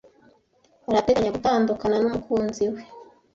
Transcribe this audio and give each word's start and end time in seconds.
Arateganya 0.89 1.35
gutandukana 1.35 1.95
numukunzi 2.01 2.63
we. 2.73 2.81